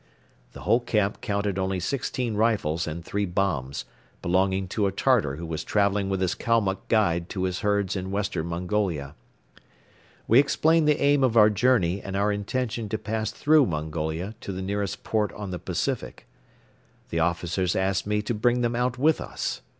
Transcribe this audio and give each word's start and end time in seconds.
The 0.53 0.61
whole 0.61 0.79
camp 0.79 1.21
counted 1.21 1.59
only 1.59 1.79
sixteen 1.79 2.33
rifles 2.33 2.87
and 2.87 3.05
three 3.05 3.27
bombs, 3.27 3.85
belonging 4.23 4.67
to 4.69 4.87
a 4.87 4.91
Tartar 4.91 5.35
who 5.35 5.45
was 5.45 5.63
traveling 5.63 6.09
with 6.09 6.21
his 6.21 6.33
Kalmuck 6.33 6.87
guide 6.87 7.29
to 7.29 7.43
his 7.43 7.59
herds 7.59 7.95
in 7.95 8.09
Western 8.09 8.47
Mongolia. 8.47 9.13
We 10.27 10.39
explained 10.39 10.87
the 10.87 10.99
aim 10.99 11.23
of 11.23 11.37
our 11.37 11.51
journey 11.51 12.01
and 12.01 12.15
our 12.15 12.31
intention 12.31 12.89
to 12.89 12.97
pass 12.97 13.29
through 13.29 13.67
Mongolia 13.67 14.33
to 14.41 14.51
the 14.51 14.63
nearest 14.63 15.03
port 15.03 15.31
on 15.33 15.51
the 15.51 15.59
Pacific. 15.59 16.25
The 17.11 17.19
officers 17.19 17.75
asked 17.75 18.07
me 18.07 18.23
to 18.23 18.33
bring 18.33 18.61
them 18.61 18.75
out 18.75 18.97
with 18.97 19.21
us. 19.21 19.61